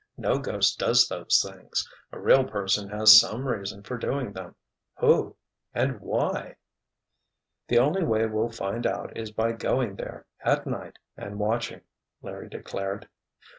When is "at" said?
10.43-10.65